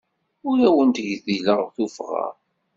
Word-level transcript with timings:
Ur 0.49 0.57
awent-gdileɣ 0.67 1.61
tuffɣa. 1.75 2.27